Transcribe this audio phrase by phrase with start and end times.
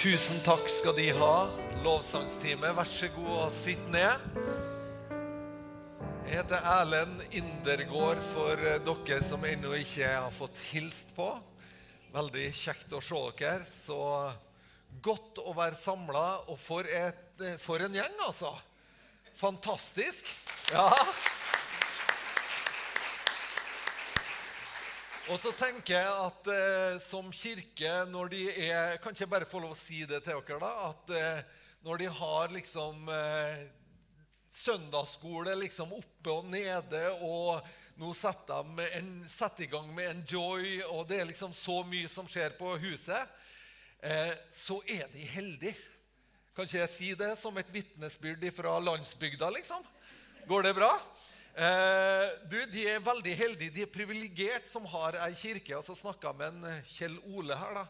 [0.00, 1.34] Tusen takk skal de ha,
[1.84, 2.70] lovsangstime.
[2.72, 4.22] Vær så god og sitt ned.
[6.24, 11.26] Jeg heter Erlend Indergård for eh, dere som ennå ikke har fått hilst på.
[12.14, 13.68] Veldig kjekt å se dere.
[13.68, 14.00] Så
[15.04, 18.54] godt å være samla, og for, et, eh, for en gjeng, altså.
[19.36, 20.32] Fantastisk.
[20.72, 20.88] Ja.
[25.30, 29.46] Og så tenker jeg at eh, som kirke, når de er Kan ikke jeg bare
[29.46, 30.70] få lov å si det til dere, da?
[30.88, 31.42] At eh,
[31.86, 33.60] når de har liksom eh,
[34.50, 37.62] søndagsskole liksom oppe og nede, og
[38.00, 42.10] nå setter de en, setter i gang med Enjoy, og det er liksom så mye
[42.10, 43.38] som skjer på huset,
[44.02, 45.78] eh, så er de heldige.
[46.56, 49.86] Kan ikke jeg si det som et vitnesbyrd fra landsbygda, liksom?
[50.50, 50.90] Går det bra?
[51.54, 53.74] Eh, du, De er veldig heldige.
[53.74, 55.76] De er privilegert som har ei kirke.
[55.78, 57.80] Og så snakka med en eh, Kjell Ole her.
[57.80, 57.86] da,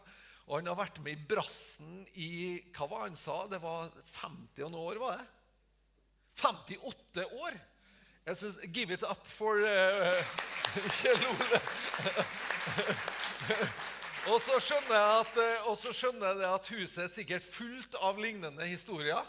[0.47, 2.31] og Han har vært med i brassen i
[2.75, 3.43] Hva var han sa?
[3.51, 5.27] Det var 50 og noe år, var det?
[6.41, 7.59] 58 år!
[8.25, 10.35] Jeg synes, Give it up for uh,
[10.99, 11.61] Kjell Ole.
[14.31, 15.39] og så skjønner jeg at,
[15.81, 19.25] så skjønner jeg at huset er sikkert fullt av lignende historier.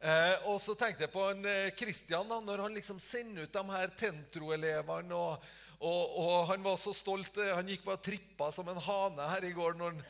[0.00, 1.46] Eh, og så tenkte jeg på en
[1.78, 5.16] Kristian da, når han liksom sender ut de her Tentro-elevene.
[5.16, 5.46] Og,
[5.80, 7.36] og, og, han var så stolt.
[7.38, 10.04] Eh, han gikk bare trippa som en hane her i går når han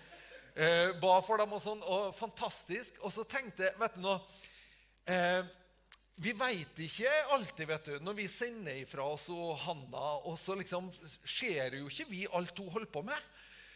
[0.55, 1.55] eh, ba for dem.
[1.57, 2.99] Og sånn, og fantastisk.
[3.03, 4.19] Og så tenkte jeg vet du nå,
[5.11, 5.41] eh,
[6.17, 10.55] Vi veit ikke alltid, vet du, når vi sender ifra oss og Hanna, og så
[10.57, 10.89] liksom
[11.29, 13.27] ser jo ikke vi alt hun holder på med.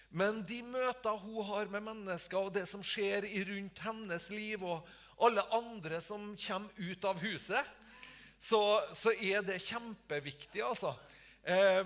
[0.09, 4.89] Men de møter hun har med mennesker, og det som skjer rundt hennes liv og
[5.27, 7.77] alle andre som kommer ut av huset,
[8.41, 8.61] så,
[8.97, 10.95] så er det kjempeviktig, altså.
[11.45, 11.81] Eh,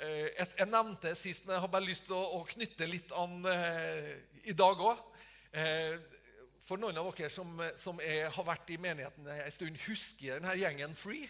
[0.00, 3.12] eh, jeg, jeg, nevnte sist, men jeg har bare lyst til å, å knytte litt
[3.16, 4.12] an eh,
[4.48, 5.02] i dag òg.
[5.52, 5.96] Eh,
[6.66, 10.56] for noen av dere som, som er, har vært i menigheten en stund, husker denne
[10.58, 11.28] gjengen Free.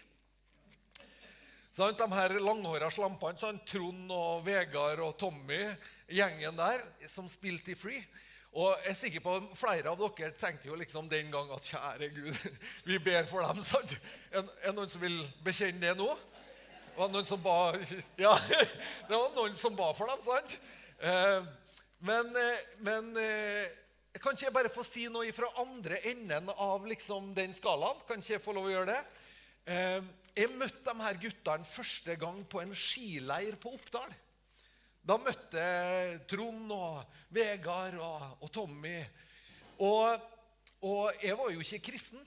[1.77, 5.59] Sånn, de her langhåra slampene, Trond og Vegard og Tommy,
[6.09, 6.81] gjengen der
[7.11, 8.01] som spilte i Free.
[8.57, 11.67] Og jeg er sikker på at Flere av dere tenkte jo liksom den gang at
[11.69, 12.39] kjære Gud,
[12.89, 13.61] vi ber for dem.
[13.65, 13.93] sant?
[14.31, 16.07] Er, det noen som vil bekjenne det nå?
[16.87, 17.57] Det var noen som ba,
[18.17, 18.33] ja,
[19.09, 20.55] det var noen som ba for dem, sant?
[20.97, 21.43] Eh,
[22.09, 23.75] men, eh, men eh,
[24.17, 28.01] kan ikke jeg bare få si noe fra andre enden av liksom den skalaen?
[28.09, 29.01] Kan ikke jeg få lov å gjøre det?
[30.37, 34.09] Jeg møtte de her guttene første gang på en skileir på Oppdal.
[35.07, 38.97] Da møtte jeg Trond og Vegard og, og Tommy.
[39.79, 40.25] Og,
[40.83, 42.19] og, jeg var jo ikke kristen.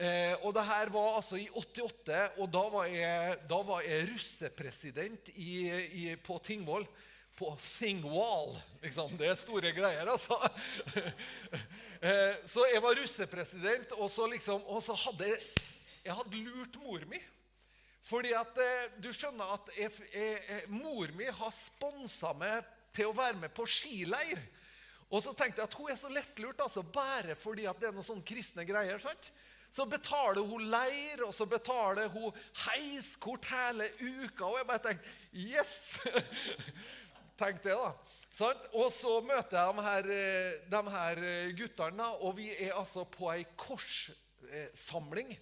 [0.00, 4.06] Eh, og det her var altså i 88, og da var jeg, da var jeg
[4.14, 5.50] russepresident i,
[6.00, 6.86] i, på Tingvoll.
[7.36, 8.56] På Thingwall.
[8.80, 9.12] Liksom.
[9.20, 10.38] Det er store greier, altså.
[12.06, 15.52] eh, så jeg var russepresident, og så, liksom, og så hadde jeg,
[16.06, 17.20] jeg hadde lurt mor mi.
[18.06, 22.64] Fordi at eh, du skjønner at jeg, jeg, jeg, mor mi har sponsa meg
[22.96, 24.40] til å være med på skileir.
[25.10, 27.96] Og så tenkte jeg at hun er så lettlurt, altså, bare fordi at det er
[27.96, 29.02] noen sånne kristne greier.
[29.02, 29.32] sant?
[29.70, 32.34] Så betaler hun leir, og så betaler hun
[32.66, 34.48] heiskort hele uka.
[34.48, 36.00] Og jeg bare tenkte Yes!
[37.40, 37.92] Tenk det, da.
[38.36, 38.66] Sant?
[38.76, 43.06] Og så møter jeg de her, eh, de her eh, guttene, og vi er altså
[43.08, 45.32] på ei korssamling.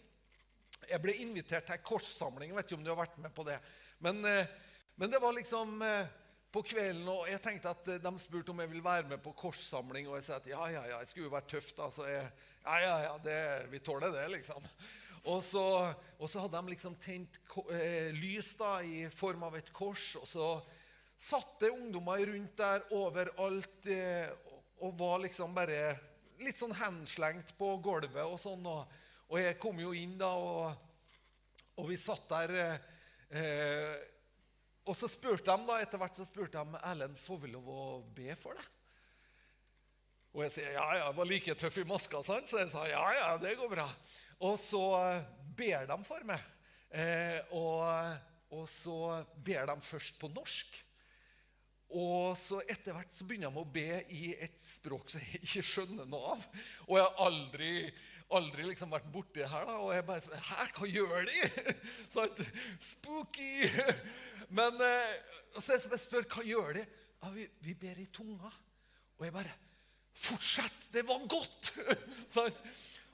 [0.87, 2.55] Jeg ble invitert til ei korssamling.
[2.55, 3.59] vet ikke om du har vært med på det.
[4.05, 4.47] Men, eh,
[4.95, 6.07] men, det var liksom eh,
[6.55, 9.35] på kvelden, og jeg tenkte at eh, de spurte om jeg ville være med på
[9.37, 10.09] korssamling.
[10.09, 11.91] Og jeg sa at ja, ja, ja, jeg skulle jo være tøff, da.
[11.95, 12.31] Så jeg,
[12.63, 13.39] ja, ja, ja, det,
[13.73, 14.71] vi tåler det, liksom.
[15.29, 15.65] Og så,
[16.17, 17.41] og så, hadde de liksom tent
[18.17, 20.15] lys da, i form av et kors.
[20.23, 20.53] Og så
[21.19, 23.91] satt det ungdommer rundt der overalt
[24.79, 25.97] og var liksom bare
[26.45, 28.65] litt sånn henslengt på gulvet og sånn.
[28.67, 28.87] og
[29.29, 30.73] og jeg kom jo inn da, og,
[31.77, 33.95] og vi satt der eh,
[34.89, 37.83] Og så spurte de da, etter hvert så spurte de Erlend, får vi lov å
[38.17, 38.75] be for deg.
[40.37, 42.49] Og jeg sier ja, ja, jeg var like tøff i maska, sant?
[42.49, 43.89] så jeg sa ja, ja, det går bra.
[44.49, 44.83] Og så
[45.59, 46.45] ber de for meg.
[46.89, 47.85] Eh, og,
[48.55, 48.99] og, så
[49.45, 50.79] ber de først på norsk.
[51.99, 55.65] Og så etter hvert så begynner de å be i et språk som jeg ikke
[55.65, 56.47] skjønner noe av.
[56.87, 57.73] Og jeg har aldri
[58.37, 59.65] aldri liksom vært borti her.
[59.69, 61.75] da, Og jeg bare spør Hæ, hva gjør de?
[62.15, 62.43] sånn,
[62.91, 63.53] Spooky!
[64.59, 64.81] Men
[65.59, 66.85] og så jeg spør hva gjør de?
[67.19, 68.51] Ja, vi, vi ber i tunga.
[69.19, 69.55] Og jeg bare
[70.19, 70.89] Fortsett!
[70.93, 71.73] Det var godt!
[72.35, 72.55] sånn.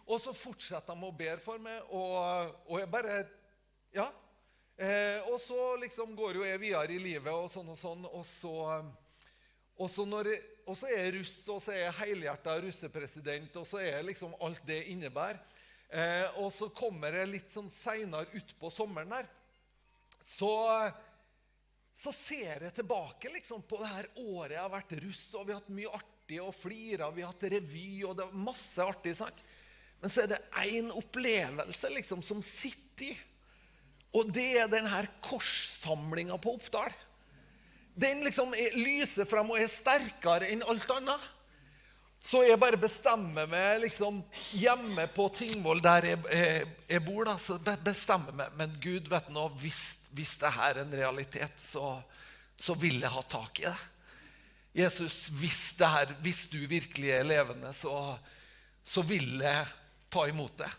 [0.05, 3.23] Og så fortsetter de å be for meg, og, og jeg bare
[3.95, 4.11] Ja.
[4.75, 8.09] Eh, og så liksom går jo jeg videre i livet, og sånn og sånn.
[8.11, 8.55] Og så,
[9.75, 10.05] Og så,
[10.87, 14.63] er jeg russ, og så er jeg helhjerta russepresident, og så er jeg liksom alt
[14.69, 15.41] det innebærer.
[15.95, 19.29] Eh, og så kommer jeg litt sånn seinere utpå sommeren der.
[20.25, 20.51] Så,
[21.95, 25.55] så, ser jeg tilbake liksom på det her året jeg har vært russ, og vi
[25.55, 29.15] har hatt mye artig og flira, vi har hatt revy, og det er masse artig.
[29.19, 29.45] sant?
[30.01, 33.15] Men så er det én opplevelse liksom som sitter i.
[34.15, 36.93] Og det er den her korssamlinga på Oppdal.
[37.95, 41.31] Den liksom er, lyser frem og er sterkere enn alt annet.
[42.25, 44.23] Så jeg bare bestemmer meg liksom
[44.57, 48.55] hjemme på Tingvoll, der jeg, jeg, jeg, bor, da, så bestemmer meg.
[48.57, 49.83] Men Gud, vet nå, hvis,
[50.17, 51.99] hvis dette er en realitet, så,
[52.57, 53.77] så, vil jeg ha tak i det.
[54.81, 58.17] Jesus, hvis, det her, hvis du virkelig er levende, så,
[58.83, 59.69] så vil jeg
[60.11, 60.73] ta imot det.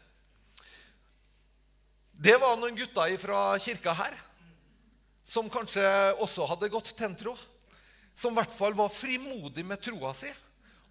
[2.25, 4.17] Det var noen gutter fra kirka her
[5.25, 5.83] som kanskje
[6.23, 7.35] også hadde gått tentro.
[8.15, 10.31] Som i hvert fall var frimodig med troa si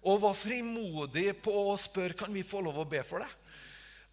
[0.05, 3.29] og var frimodig på å spørre kan vi få lov å be for det.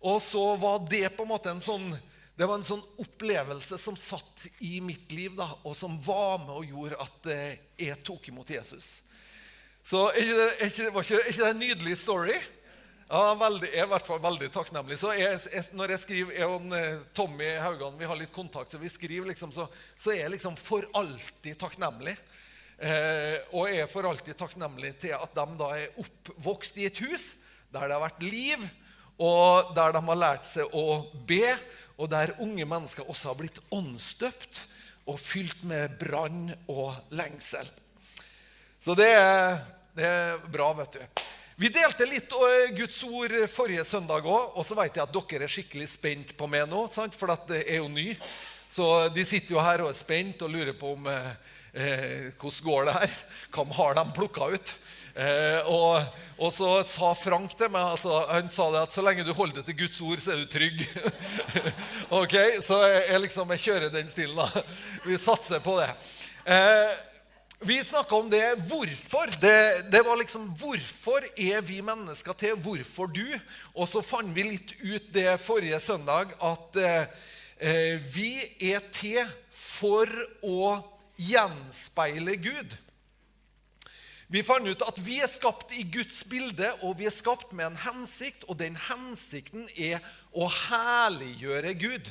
[0.09, 1.93] Og så var det på en måte en sånn
[2.33, 6.55] det var en sånn opplevelse som satt i mitt liv, da, og som var med
[6.55, 8.95] og gjorde at eh, jeg tok imot Jesus.
[9.85, 12.39] Så er ikke det, er ikke, var ikke, er ikke det en nydelig story?
[13.13, 14.97] Ja, veldig, jeg er i hvert fall veldig takknemlig.
[14.97, 18.73] Så jeg, jeg, når jeg skriver jeg og eh, Tommy Haugan vi har litt kontakt,
[18.73, 19.67] så vi skriver liksom, så,
[20.01, 22.15] så er jeg liksom for alltid takknemlig.
[22.81, 27.03] Eh, og jeg er for alltid takknemlig til at de da er oppvokst i et
[27.05, 27.27] hus
[27.73, 28.65] der det har vært liv,
[29.21, 31.53] og der de har lært seg å be,
[32.01, 34.63] og der unge mennesker også har blitt åndsdøpt
[35.13, 37.69] og fylt med brann og lengsel.
[38.81, 39.61] Så det er,
[40.01, 41.23] det er bra, vet du.
[41.63, 45.47] Vi delte litt eh, Guds ord forrige søndag òg, og så vet jeg at dere
[45.47, 47.15] er skikkelig spent på meg nå, sant?
[47.15, 48.09] for det er jo ny.
[48.67, 51.29] Så de sitter jo her og er spent og lurer på om eh,
[51.71, 53.15] eh hvordan går det her.
[53.55, 54.73] Hva har de plukka ut?
[55.15, 56.03] Eh, og,
[56.41, 59.61] og, så sa Frank til meg altså, han sa det at så lenge du holder
[59.61, 60.83] deg til Guds ord, så er du trygg.
[62.23, 64.67] ok, Så jeg, liksom, jeg kjører den stilen, da.
[65.07, 65.93] Vi satser på det.
[66.43, 67.12] Eh,
[67.65, 69.31] vi snakka om det hvorfor.
[69.41, 72.55] Det, det, var liksom hvorfor er vi mennesker til?
[72.59, 73.27] Hvorfor du?
[73.75, 78.35] Og så fant vi litt ut det forrige søndag at eh, vi
[78.73, 79.23] er til
[79.55, 80.11] for
[80.43, 80.79] å
[81.21, 82.79] gjenspeile Gud.
[84.33, 87.69] Vi fant ut at vi er skapt i Guds bilde, og vi er skapt med
[87.69, 88.47] en hensikt.
[88.49, 90.01] Og den hensikten er
[90.33, 92.09] å herliggjøre Gud.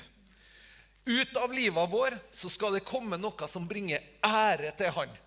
[1.10, 5.20] Ut av livet vår så skal det komme noe som bringer ære til Han.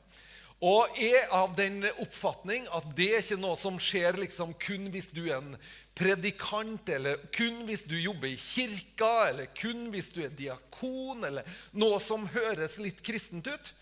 [0.64, 5.10] Og er av den oppfatning at det er ikke noe som skjer liksom kun hvis
[5.12, 5.56] du er en
[5.94, 11.46] predikant, eller kun hvis du jobber i kirka, eller kun hvis du er diakon, eller
[11.76, 13.74] noe som høres litt kristent ut.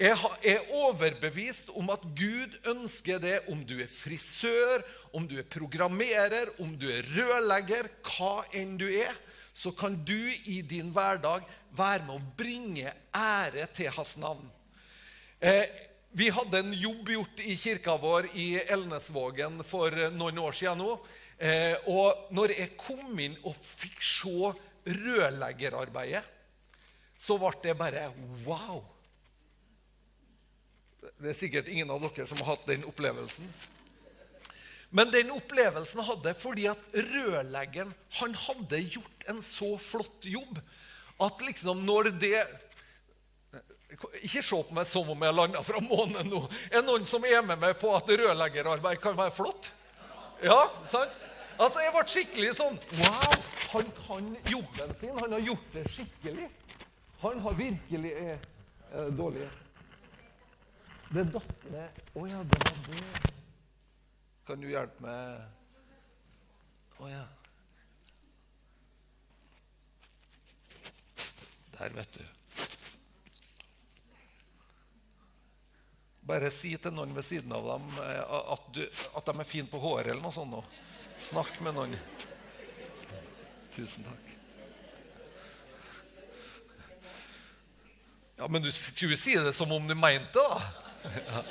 [0.00, 0.16] Jeg
[0.48, 6.54] er overbevist om at Gud ønsker det om du er frisør, om du er programmerer,
[6.62, 9.12] om du er rørlegger, hva enn du er.
[9.52, 11.44] Så kan du i din hverdag
[11.76, 14.46] være med å bringe ære til hans navn.
[15.42, 15.66] Eh,
[16.12, 20.96] vi hadde en jobb gjort i kirka vår i Elnesvågen for noen år siden nå.
[21.40, 24.52] Eh, og når jeg kom inn og fikk se
[24.92, 26.22] rørleggerarbeidet,
[27.22, 28.08] så ble det bare
[28.44, 28.82] wow.
[31.22, 33.48] Det er sikkert ingen av dere som har hatt den opplevelsen.
[34.92, 40.60] Men den opplevelsen hadde fordi at rørleggeren hadde gjort en så flott jobb
[41.22, 42.42] at liksom når det
[44.22, 46.40] ikke se på meg som om jeg har landa fra månen nå.
[46.70, 49.72] Er det noen som er med meg på at rørleggerarbeid kan være flott?
[50.42, 51.14] Ja, sant?
[51.60, 53.34] Altså, Jeg ble skikkelig sånn Wow,
[53.74, 55.18] han kan jobben sin.
[55.20, 56.48] Han har gjort det skikkelig.
[57.22, 58.38] Han har virkelig er,
[58.90, 59.46] er dårlig.
[61.12, 63.30] Det datt ned Å ja, det var det.
[64.48, 67.24] Kan du hjelpe meg Å ja.
[71.76, 72.41] Der, vet du.
[76.26, 78.82] Bare si til noen ved siden av dem eh, at, du,
[79.18, 80.54] at de er fine på håret eller noe sånt.
[80.54, 80.62] Nå.
[81.18, 81.96] Snakk med noen.
[83.74, 84.28] Tusen takk.
[88.38, 91.10] Ja, Men du skulle si det som om du mente det, da.
[91.26, 91.42] Ja.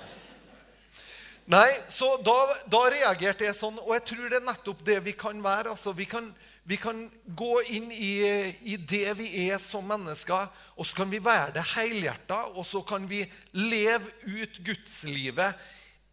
[1.52, 2.36] Nei, så da,
[2.72, 5.74] da, reagerte jeg sånn, og jeg tror det er nettopp det vi kan være.
[5.74, 6.30] Altså, vi, kan,
[6.64, 8.14] vi kan gå inn i,
[8.62, 12.84] i det vi er som mennesker, og så kan vi være det helhjerta, og så
[12.86, 13.24] kan vi
[13.58, 15.58] leve ut gudslivet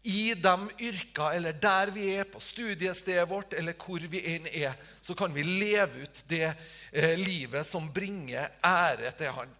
[0.09, 4.77] i de yrka, eller der vi er, på studiestedet vårt, eller hvor vi enn er.
[5.01, 9.51] Så kan vi leve ut det eh, livet som bringer ære til Han.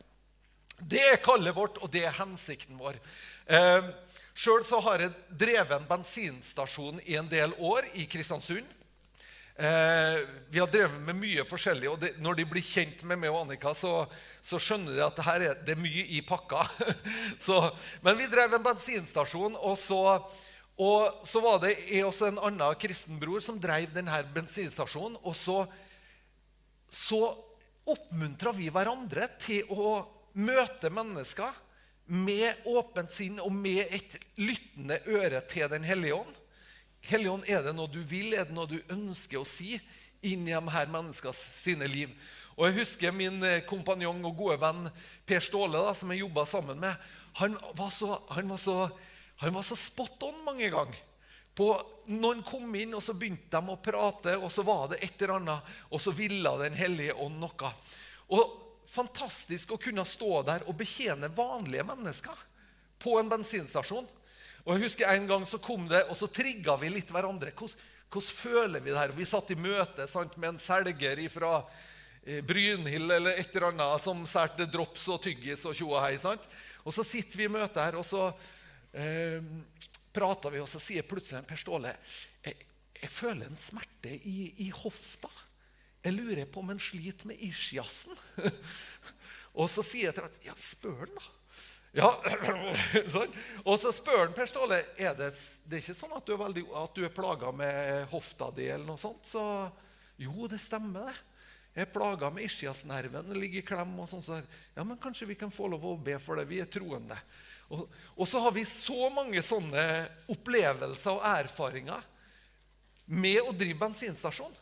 [0.80, 2.98] Det er kallet vårt, og det er hensikten vår.
[3.46, 3.90] Eh,
[4.40, 8.79] Sjøl har jeg drevet en bensinstasjon i en del år i Kristiansund.
[9.60, 13.34] Eh, vi har drevet med mye forskjellig, og det, når de blir kjent med meg
[13.34, 14.06] og Annika, så,
[14.40, 16.62] så skjønner de at er, det er mye i pakka.
[17.46, 17.58] så,
[18.06, 20.00] men vi drev en bensinstasjon, og så,
[20.80, 21.76] og så var det
[22.08, 25.20] også en annen kristenbror som drev denne bensinstasjonen.
[25.28, 25.60] Og så,
[26.88, 27.20] så
[27.84, 29.98] oppmuntra vi hverandre til å
[30.40, 31.52] møte mennesker
[32.16, 36.46] med åpent sinn og med et lyttende øre til Den hellige ånd.
[37.08, 39.78] Hellige ånd, er det noe du vil, er det noe du ønsker å si
[40.26, 42.12] inn i de her menneskers sine liv?
[42.60, 44.90] Og Jeg husker min eh, kompanjong og gode venn
[45.28, 47.06] Per Ståle, da, som jeg jobba sammen med.
[47.40, 48.76] Han var, så, han, var så,
[49.40, 51.06] han var så spot on mange ganger.
[51.56, 51.72] På,
[52.12, 55.38] noen kom inn, og så begynte de å prate, og så var det et eller
[55.38, 57.72] annet, og så ville Den hellige ånd noe.
[58.36, 58.54] Og
[58.90, 62.46] fantastisk å kunne stå der og betjene vanlige mennesker
[63.00, 64.08] på en bensinstasjon.
[64.66, 67.54] Og jeg husker En gang så kom det, og så trigga vi litt hverandre.
[67.56, 69.16] Hvordan, hvordan føler vi det her?
[69.16, 71.54] Vi satt i møte sant, med en selger fra
[72.24, 76.50] eh, Brynhild eller et eller annet som solgte drops og tyggis og tjo og?
[76.86, 78.30] Og så sitter vi i møte her, og så
[78.94, 79.44] eh,
[80.16, 81.94] prater vi, og så sier plutselig Per Ståle
[82.46, 82.56] jeg,
[83.00, 85.30] jeg føler en smerte i, i hofta.
[86.04, 88.16] Jeg lurer på om han sliter med ischiasen.
[89.60, 91.39] og så sier jeg til ham ja, spør han, da.
[91.98, 92.10] Ja,
[93.16, 93.32] sånn.
[93.66, 95.32] Og så spør han Per Ståle er det,
[95.66, 96.66] det er ikke sånn at du er, veldig,
[97.02, 98.68] er plaga med hofta di.
[98.70, 99.26] eller noe sånt.
[99.26, 99.42] Så
[100.22, 101.26] jo, det stemmer, det.
[101.78, 103.94] Jeg er plaga med ischiasnerven, ligger i klem.
[104.02, 104.26] og sånn.
[104.26, 106.50] Så ja, men kanskje vi kan få lov å be for det.
[106.50, 107.18] Vi er troende.
[107.70, 107.86] Og,
[108.18, 109.84] og så har vi så mange sånne
[110.34, 112.06] opplevelser og erfaringer
[113.10, 114.54] med å drive bensinstasjon.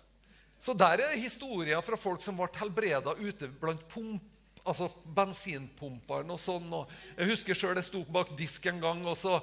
[0.60, 4.24] Så der er det historier fra folk som ble helbreda ute blant pump,
[4.68, 6.68] altså bensinpumpene og sånn.
[6.76, 9.40] Og jeg husker sjøl jeg sto bak disk en gang, og så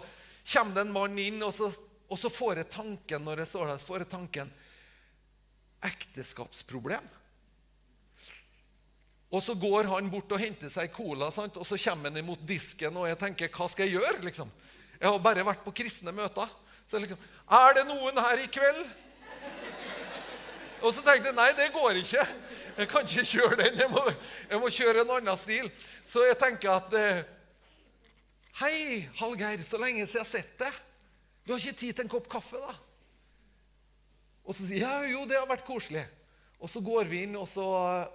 [0.53, 1.71] kommer det en mann inn, og så,
[2.09, 4.55] og så får jeg tanken når jeg står der, får jeg tanken
[5.85, 7.07] Ekteskapsproblem.
[9.35, 11.57] Og så går han bort og henter seg cola, sant?
[11.59, 14.23] og så kommer han imot disken, og jeg tenker hva skal jeg gjøre?
[14.25, 14.53] liksom?
[15.01, 16.53] Jeg har bare vært på kristne møter.
[16.89, 17.19] Så liksom,
[17.51, 18.85] Er det noen her i kveld
[20.85, 22.25] og så tenkte jeg nei, det går ikke.
[22.75, 23.79] Jeg kan ikke kjøre den.
[23.79, 24.03] Jeg må,
[24.51, 25.71] jeg må kjøre en annen stil.
[26.09, 27.23] Så jeg tenker at eh,
[28.61, 30.83] Hei, Hallgeir, så lenge siden jeg har sett deg.
[31.45, 32.75] Du har ikke tid til en kopp kaffe, da?
[34.45, 36.05] Og så sier jeg jo, det har vært koselig.
[36.63, 37.65] Og så går vi inn, og så,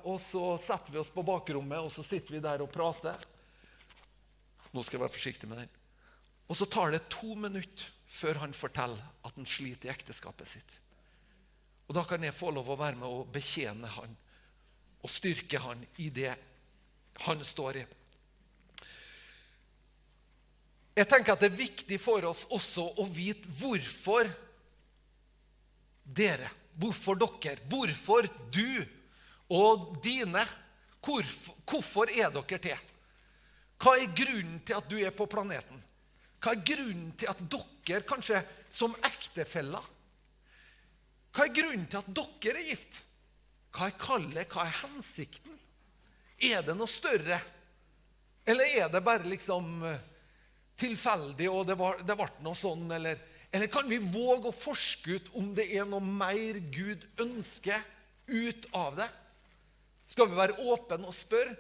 [0.08, 3.20] og så setter vi oss på bakrommet, og så sitter vi der og prater.
[4.72, 5.76] Nå skal jeg være forsiktig med den.
[6.50, 10.80] Og så tar det to minutter før han forteller at han sliter i ekteskapet sitt.
[11.90, 14.16] Og da kan jeg få lov å være med og betjene han
[15.04, 16.34] og styrke han i det
[17.26, 17.86] han står i.
[21.00, 24.28] Jeg tenker at det er viktig for oss også å vite hvorfor
[26.04, 28.84] dere, hvorfor dere, hvorfor du
[29.50, 30.44] og dine
[31.00, 32.88] Hvorfor, er dere til?
[33.80, 35.80] Hva er grunnen til at du er på planeten?
[36.44, 38.42] Hva er grunnen til at dere, kanskje
[38.72, 39.86] som ektefeller,
[41.36, 43.00] hva er grunnen til at dere er gift?
[43.76, 44.50] Hva er kallet?
[44.50, 45.56] Hva er hensikten?
[46.50, 47.40] Er det noe større?
[48.50, 50.02] Eller er det bare liksom eh,
[50.80, 52.88] tilfeldig, og det, var, det ble noe sånn?
[52.96, 53.20] Eller,
[53.52, 57.84] eller kan vi våge å forske ut om det er noe mer Gud ønsker
[58.32, 59.10] ut av det?
[60.10, 61.58] Skal vi være åpne og spørre?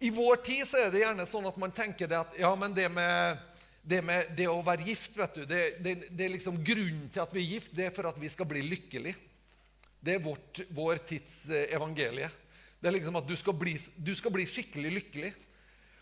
[0.00, 2.72] I vår tid så er det gjerne sånn at man tenker det at ja, men
[2.76, 3.46] det med
[3.82, 7.22] det med det å være gift vet du, det, det, det, er liksom Grunnen til
[7.22, 9.16] at vi er gift, det er for at vi skal bli lykkelige.
[10.00, 12.30] Det er vårt, vår tids eh, evangelie.
[12.80, 15.32] Det er liksom at du skal bli, du skal bli skikkelig lykkelig.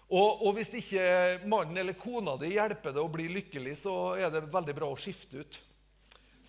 [0.09, 1.02] Og, og, hvis ikke
[1.50, 5.00] mannen eller kona di hjelper deg å bli lykkelig, så er det veldig bra å
[5.00, 5.59] skifte ut.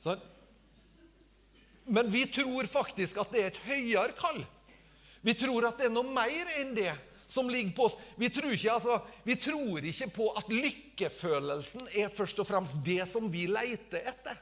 [0.03, 0.21] Sånn?
[1.89, 4.43] Men vi tror faktisk at det er et høyere kall.
[5.25, 6.93] Vi tror at det er noe mer enn det
[7.29, 7.97] som ligger på oss.
[8.15, 13.01] Vi tror, ikke, altså, vi tror ikke på at lykkefølelsen er først og fremst det
[13.09, 14.37] som vi leter etter.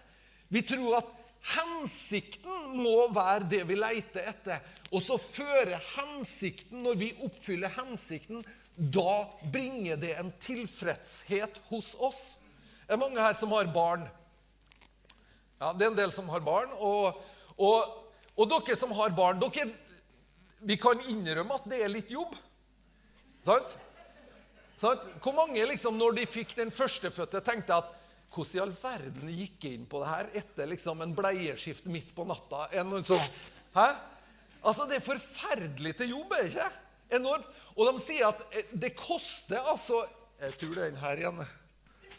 [0.52, 1.10] Vi tror at
[1.56, 4.64] hensikten må være det vi leter etter.
[4.92, 8.44] Og så fører hensikten, når vi oppfyller hensikten,
[8.78, 12.22] da bringer det en tilfredshet hos oss.
[12.86, 14.06] Det er mange her som har barn.
[15.60, 16.72] Ja, Det er en del som har barn.
[16.78, 17.18] Og,
[17.58, 17.98] og,
[18.38, 19.72] og dere som har barn, dere,
[20.60, 22.36] vi kan innrømme at det er litt jobb.
[23.46, 23.78] Sant?
[24.78, 25.04] Sant?
[25.24, 27.97] Hvor mange, liksom, når de fikk den førstefødte, tenkte at
[28.34, 32.14] hvordan i all verden gikk jeg inn på det her etter liksom en bleieskift midt
[32.16, 32.68] på natta?
[33.08, 33.30] Sånn,
[33.78, 33.88] hæ?
[34.64, 36.70] Altså, Det er forferdelig til jobb, er det ikke?
[37.18, 37.48] Enormt.
[37.78, 40.02] Og de sier at eh, det koster altså
[40.42, 41.40] Jeg tror det er den her igjen.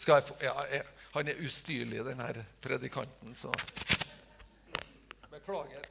[0.06, 3.52] Jeg få, ja, jeg, han er ustyrlig, den her predikanten, så
[5.30, 5.84] Beklager.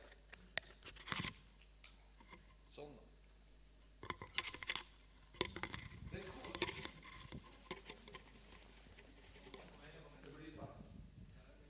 [2.73, 2.91] Sånn.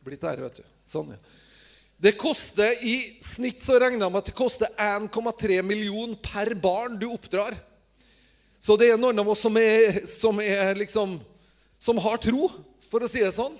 [0.08, 0.66] Blitt der, vet du.
[0.88, 1.20] Sånn, ja.
[1.98, 7.08] Det koster I snitt så regner de at det koster 1,3 million per barn du
[7.10, 7.58] oppdrar.
[8.62, 11.18] Så det er noen av oss som, er, som, er liksom,
[11.82, 12.52] som har tro,
[12.92, 13.58] for å si det sånn.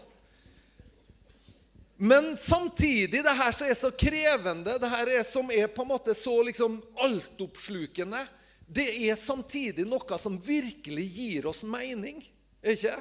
[1.98, 5.92] Men samtidig, det her som er så krevende, det her er som er på en
[5.96, 8.22] måte så liksom altoppslukende,
[8.70, 12.22] det er samtidig noe som virkelig gir oss mening.
[12.62, 12.94] Ikke?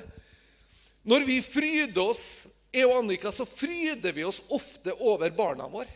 [1.04, 5.90] Når vi fryder oss jeg og Annika så fryder vi oss ofte over barna våre.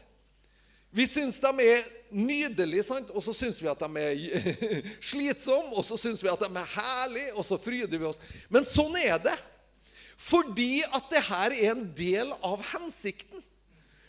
[0.90, 3.12] Vi syns de er nydelige, sant?
[3.14, 4.48] og så syns vi at de er
[5.10, 8.18] slitsomme, og så syns vi at de er herlige, og så fryder vi oss.
[8.50, 9.36] Men sånn er det.
[10.20, 13.44] Fordi at det her er en del av hensikten.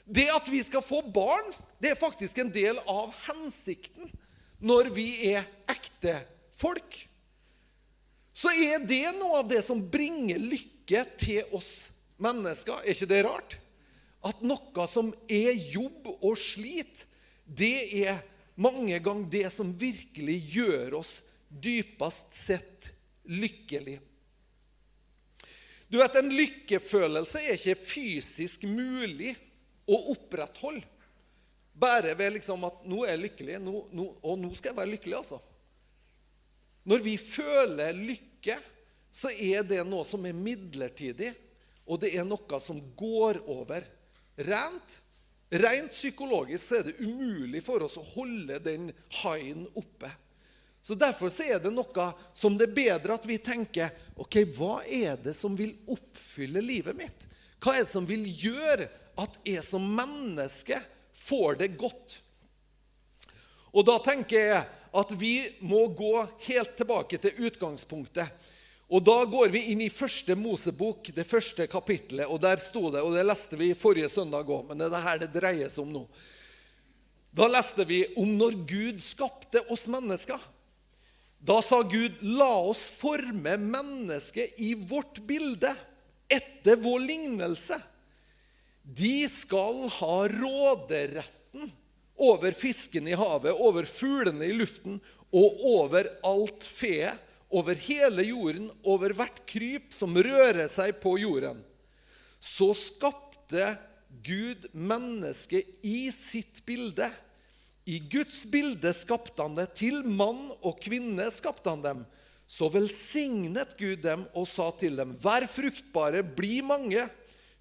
[0.03, 4.09] Det at vi skal få barn, det er faktisk en del av hensikten
[4.61, 6.17] når vi er ekte
[6.57, 6.97] folk.
[8.35, 11.90] Så er det noe av det som bringer lykke til oss
[12.23, 12.81] mennesker.
[12.81, 13.57] Er ikke det rart?
[14.21, 17.05] At noe som er jobb og slit,
[17.45, 18.21] det er
[18.61, 21.11] mange ganger det som virkelig gjør oss
[21.49, 22.91] dypest sett
[23.27, 23.99] lykkelig.
[25.91, 29.33] Du vet, En lykkefølelse er ikke fysisk mulig
[29.89, 30.85] å opprettholde.
[31.81, 34.93] Bare ved liksom at 'nå er jeg lykkelig', nå, nå, og 'nå skal jeg være
[34.95, 35.17] lykkelig'.
[35.17, 35.39] altså.
[36.85, 38.57] Når vi føler lykke,
[39.11, 41.33] så er det noe som er midlertidig,
[41.85, 43.85] og det er noe som går over.
[44.41, 44.97] Rent,
[45.51, 50.11] rent psykologisk er det umulig for oss å holde den haien oppe.
[50.83, 54.79] Så Derfor så er det noe som det er bedre at vi tenker ok, hva
[54.85, 57.27] er det som vil oppfylle livet mitt?
[57.61, 58.87] Hva er det som vil gjøre
[59.21, 60.79] at jeg som menneske
[61.27, 62.17] får det godt?
[63.71, 66.15] Og da tenker jeg at vi må gå
[66.47, 68.27] helt tilbake til utgangspunktet.
[68.91, 72.27] Og Da går vi inn i første Mosebok, det første kapittelet.
[72.27, 75.05] og Der sto det, og det leste vi forrige søndag òg, men det er det
[75.05, 76.07] her det dreier seg om nå.
[77.31, 80.39] Da leste vi om når Gud skapte oss mennesker.
[81.39, 85.73] Da sa Gud, 'La oss forme mennesket i vårt bilde,
[86.29, 87.81] etter vår lignelse.'
[88.83, 91.71] De skal ha råderetten
[92.17, 94.99] over fiskene i havet, over fuglene i luften
[95.31, 101.59] og over alt feet over hele jorden, over hvert kryp som rører seg på jorden.
[102.41, 103.75] Så skapte
[104.23, 107.09] Gud mennesket i sitt bilde.
[107.85, 109.71] I Guds bilde skapte han det.
[109.79, 112.03] Til mann og kvinne skapte han dem.
[112.51, 117.07] Så velsignet Gud dem og sa til dem.: Vær fruktbare, bli mange.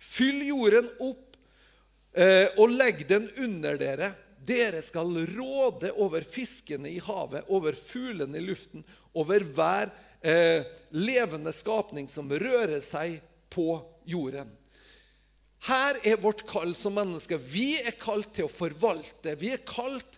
[0.00, 1.36] Fyll jorden opp
[2.16, 4.10] eh, og legg den under dere.
[4.40, 8.82] Dere skal råde over fiskene i havet, over fuglene i luften
[9.16, 13.18] over hver eh, levende skapning som rører seg
[13.50, 14.50] på jorden.
[15.66, 17.40] Her er vårt kall som mennesker.
[17.40, 19.36] Vi er kalt til å forvalte.
[19.36, 20.16] Vi er kalt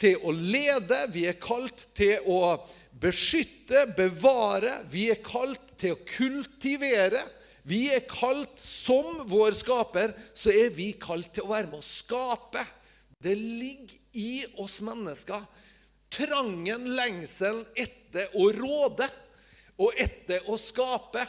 [0.00, 1.02] til å lede.
[1.10, 2.54] Vi er kalt til å
[3.02, 4.84] beskytte, bevare.
[4.92, 7.24] Vi er kalt til å kultivere.
[7.66, 11.86] Vi er kalt som vår skaper, så er vi kalt til å være med å
[11.86, 12.62] skape.
[13.20, 15.44] Det ligger i oss mennesker
[16.10, 17.99] trangen, lengselen etter
[18.34, 19.06] å råde
[19.80, 21.24] og etter å skape.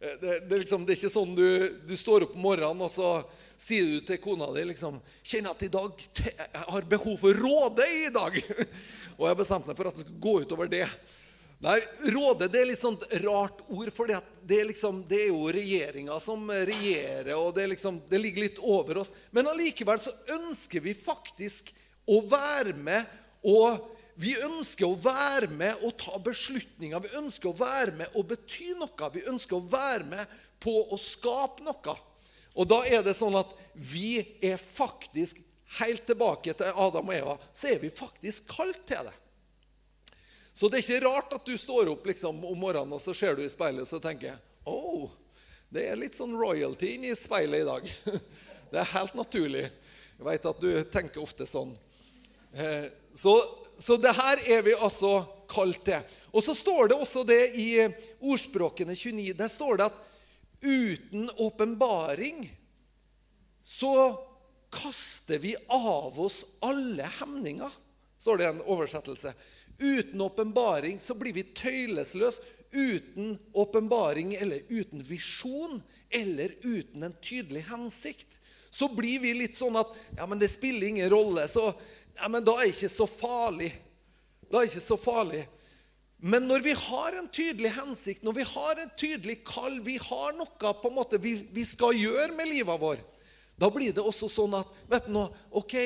[0.00, 1.48] Eh, det, det, liksom, det er ikke sånn du,
[1.88, 3.10] du, står opp om morgenen og så
[3.56, 7.86] sier du til kona di liksom, 'Kjenner at i dag jeg har behov for råde
[7.88, 8.36] i dag.'
[9.16, 10.84] og jeg har bestemt meg for at det skal gå utover det.
[11.64, 11.78] Nei,
[12.12, 16.50] Råde det er litt sånt rart ord, for det, liksom, det, er jo regjeringa som
[16.52, 19.12] regjerer, og det, liksom, det ligger litt over oss.
[19.32, 21.72] Men allikevel så ønsker vi faktisk
[22.04, 23.08] å være med
[23.48, 27.02] og vi ønsker å være med og ta beslutninger.
[27.04, 29.10] Vi ønsker å være med og bety noe.
[29.12, 31.96] Vi ønsker å være med på å skape noe.
[32.56, 35.42] Og da er det sånn at vi er faktisk
[35.80, 39.14] Helt tilbake til Adam og Eva så er vi faktisk kalt til det.
[40.54, 43.34] Så det er ikke rart at du står opp liksom, om morgenen og så ser
[43.36, 45.10] du i speilet og tenker oh,
[45.68, 47.90] det er litt sånn royalty inni speilet i dag.
[48.66, 49.66] Det er helt naturlig.
[50.16, 51.70] Jeg vet at du tenker ofte sånn.
[52.50, 53.34] Eh, så
[53.78, 56.04] så det her er vi altså kalt til.
[56.32, 57.70] Og så står det også det i
[58.20, 59.34] ordspråkene 29.
[59.36, 59.98] Der står det at
[60.64, 62.46] uten åpenbaring
[63.66, 63.92] så
[64.72, 67.70] kaster vi av oss alle hemninger,
[68.18, 69.32] står det i en oversettelse.
[69.78, 72.54] Uten åpenbaring så blir vi tøylesløse.
[72.76, 75.78] Uten åpenbaring eller uten visjon
[76.10, 78.40] eller uten en tydelig hensikt
[78.76, 81.70] så blir vi litt sånn at ja, men det spiller ingen rolle, så
[82.16, 83.70] ja, men da er det ikke så farlig.
[84.50, 85.46] Da er det ikke så farlig.
[86.16, 90.36] Men når vi har en tydelig hensikt, når vi har en tydelig kall, vi har
[90.36, 93.02] noe på en måte vi, vi skal gjøre med livet vår,
[93.56, 95.76] da blir det også sånn at vet du noe, OK,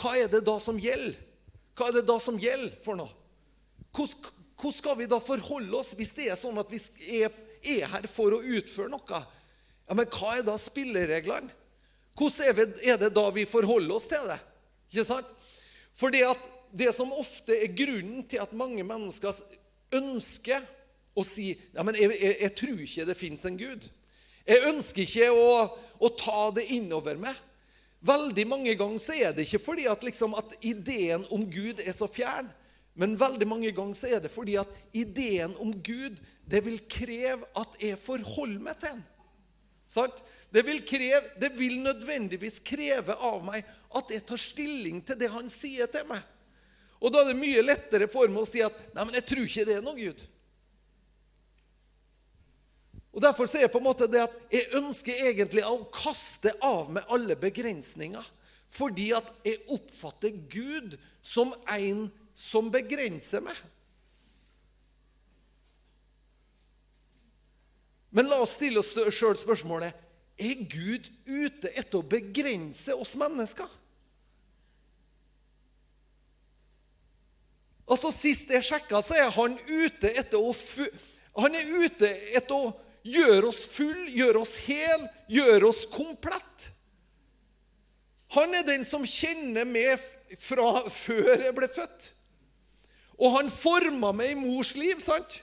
[0.00, 1.16] hva er det da som gjelder?
[1.76, 3.12] Hva er det da som gjelder for noe?
[3.96, 6.80] Hvordan, hvordan skal vi da forholde oss hvis det er sånn at vi
[7.20, 7.32] er,
[7.64, 9.20] er her for å utføre noe?
[9.86, 11.52] Ja, Men hva er da spillereglene?
[12.16, 14.38] Hvordan er det da vi forholder oss til det?
[14.92, 15.28] Ikke sant?
[15.96, 16.40] Fordi at
[16.76, 19.36] det som ofte er grunnen til at mange mennesker
[19.96, 20.64] ønsker
[21.16, 23.86] å si ja, men jeg, jeg, jeg tror ikke det fins en Gud.
[24.46, 25.48] Jeg ønsker ikke å,
[25.98, 27.34] å, ta det innover meg.
[28.06, 31.96] Veldig mange ganger så er det ikke fordi at, liksom, at ideen om Gud er
[31.96, 32.48] så fjern.
[32.96, 37.48] Men veldig mange ganger så er det fordi at ideen om Gud det vil kreve
[37.58, 39.02] at jeg forholder meg til den.
[39.92, 40.22] Sant?
[40.54, 45.30] Det vil, kreve, det vil nødvendigvis kreve av meg at jeg tar stilling til det
[45.32, 46.22] han sier til meg.
[47.02, 49.44] Og da er det mye lettere for meg å si at nei, men jeg tror
[49.44, 50.22] ikke det er noe Gud.
[53.16, 56.90] Og Derfor er jeg på en måte det at jeg ønsker egentlig å kaste av
[56.92, 58.24] meg alle begrensninger.
[58.76, 63.56] Fordi at jeg oppfatter Gud som en som begrenser meg.
[68.12, 70.05] Men la oss stille oss sjøl spørsmålet
[70.36, 73.68] er Gud ute etter å begrense oss mennesker?
[77.86, 80.52] Altså Sist jeg sjekka, så er han ute etter å
[81.36, 82.72] Han er ute etter å
[83.06, 86.66] gjøre oss full, gjøre oss hel, gjøre oss komplett.
[88.34, 90.02] Han er den som kjenner meg
[90.42, 92.08] fra før jeg ble født.
[93.16, 95.38] Og han forma meg i mors liv, sant?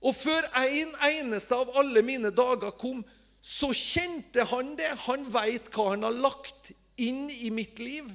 [0.00, 3.02] Og før en eneste av alle mine dager kom,
[3.40, 4.90] så kjente han det.
[5.06, 8.08] Han veit hva han har lagt inn i mitt liv.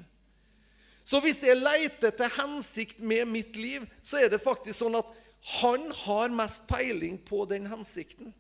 [1.06, 5.12] Så hvis jeg leter til hensikt med mitt liv, så er det faktisk sånn at
[5.62, 8.34] han har mest peiling på den hensikten.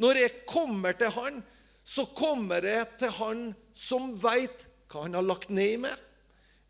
[0.00, 1.40] Når jeg kommer til han,
[1.84, 3.40] så kommer jeg til han
[3.76, 5.96] som veit hva han har lagt ned i meg,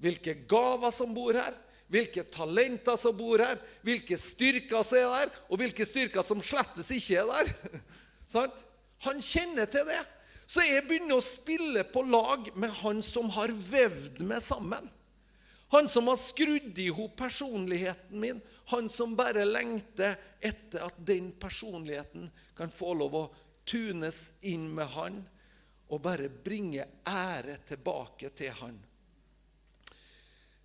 [0.01, 1.55] hvilke gaver som bor her,
[1.91, 6.93] hvilke talenter som bor her, hvilke styrker som er der, og hvilke styrker som slettes
[6.95, 7.81] ikke er der.
[8.35, 8.63] Sant?
[9.07, 10.03] Han kjenner til det.
[10.51, 14.89] Så jeg begynner å spille på lag med han som har vevd meg sammen.
[15.71, 18.41] Han som har skrudd i hop personligheten min.
[18.73, 22.27] Han som bare lengter etter at den personligheten
[22.59, 23.29] kan få lov å
[23.71, 25.21] tunes inn med han
[25.91, 28.77] og bare bringe ære tilbake til han.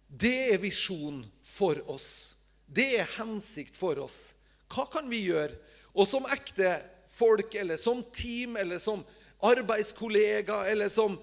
[0.08, 2.10] Det er visjon for oss.
[2.65, 4.17] Det er hensikt for oss.
[4.74, 5.58] Hva kan vi gjøre?
[5.93, 6.78] Og som ekte
[7.15, 9.06] folk, eller som team, eller som
[9.43, 11.17] arbeidskollega, eller som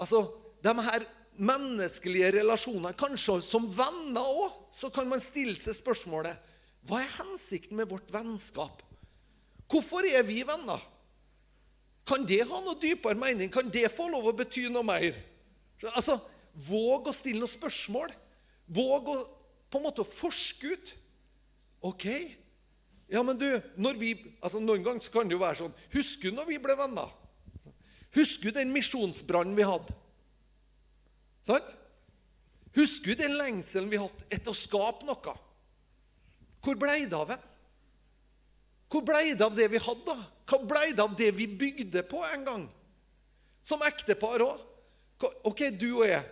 [0.00, 0.22] Altså,
[0.64, 1.02] de her
[1.36, 6.38] menneskelige relasjonene, kanskje som venner òg, så kan man stille seg spørsmålet
[6.88, 8.80] Hva er hensikten med vårt vennskap?
[9.68, 10.80] Hvorfor er vi venner?
[12.08, 13.52] Kan det ha noe dypere mening?
[13.52, 15.12] Kan det få lov å bety noe mer?
[15.92, 16.16] Altså,
[16.66, 18.10] Våg å stille noen spørsmål.
[18.66, 19.18] Våg å
[19.70, 20.92] på en måte forske ut.
[21.86, 22.06] OK,
[23.10, 23.46] ja, men du,
[23.98, 27.10] vi, altså Noen ganger kan det jo være sånn Husker du når vi ble venner?
[28.14, 29.94] Husker du den misjonsbrannen vi hadde?
[31.46, 31.76] Sant?
[32.76, 35.34] Husker du den lengselen vi hadde etter å skape noe?
[36.60, 37.38] Hvor ble det av det?
[38.90, 40.16] Hvor ble det av det vi hadde?
[40.50, 42.66] Hva ble det av det vi bygde på en gang?
[43.62, 44.66] Som ektepar òg.
[45.46, 46.24] OK, du og jeg.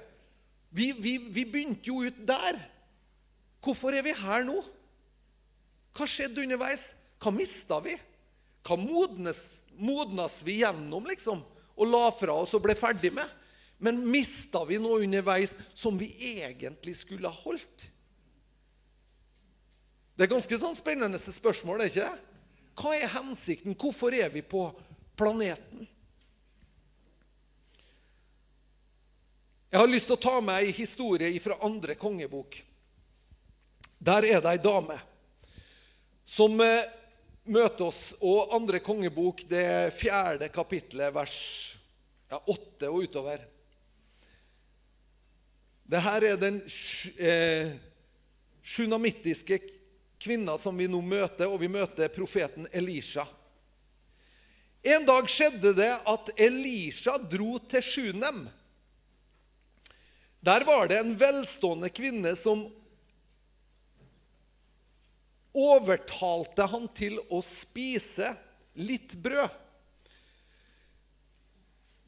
[0.74, 2.58] Vi, vi, vi begynte jo ut der.
[3.64, 4.58] Hvorfor er vi her nå?
[5.96, 6.90] Hva skjedde underveis?
[7.22, 7.96] Hva mista vi?
[8.66, 9.40] Hva modnes,
[9.78, 11.42] modnes vi gjennom, liksom?
[11.78, 13.26] Og la fra oss og ble ferdig med?
[13.78, 17.86] Men mista vi noe underveis som vi egentlig skulle ha holdt?
[20.18, 22.24] Det er ganske sånn spennende spørsmål, er ikke det?
[22.78, 23.76] Hva er hensikten?
[23.78, 24.64] Hvorfor er vi på
[25.18, 25.86] planeten?
[29.68, 32.56] Jeg har lyst til å ta med ei historie fra andre kongebok.
[33.98, 34.96] Der er det ei dame
[36.28, 36.84] som eh,
[37.48, 38.02] møter oss.
[38.20, 41.38] Og andre kongebok, det fjerde kapittelet, vers
[42.28, 43.46] ja, åtte og utover.
[45.88, 46.60] Dette er den
[47.16, 47.70] eh,
[48.60, 49.56] sjunamittiske
[50.20, 53.24] kvinna som vi nå møter, og vi møter profeten Elisha.
[54.84, 58.44] En dag skjedde det at Elisha dro til Sjunem.
[60.44, 62.68] Der var det en velstående kvinne som
[65.58, 68.32] overtalte han til å spise
[68.78, 69.50] litt brød.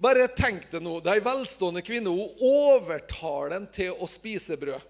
[0.00, 0.96] Bare tenk det nå.
[1.02, 2.12] Det er ei velstående kvinne.
[2.12, 4.80] Hun overtaler ham til å spise brød.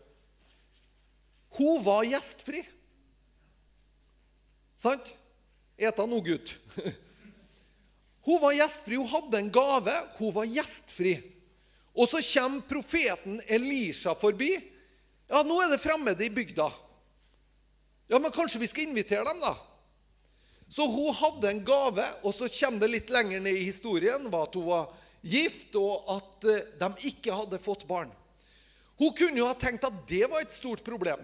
[1.59, 2.62] Hun var gjestfri.
[4.79, 5.11] Sant?
[5.81, 6.53] Eta nå, gutt.
[8.20, 9.94] Hun var gjestfri, hun hadde en gave.
[10.18, 11.14] Hun var gjestfri.
[11.96, 14.53] Og så kommer profeten Elisha forbi.
[15.31, 16.66] Ja, nå er det fremmede i bygda.
[18.11, 19.55] Ja, men kanskje vi skal invitere dem, da?
[20.70, 24.49] Så hun hadde en gave, og så kommer det litt lenger ned i historien var
[24.49, 24.88] at hun var
[25.23, 28.11] gift, og at eh, de ikke hadde fått barn.
[28.99, 31.23] Hun kunne jo ha tenkt at det var et stort problem.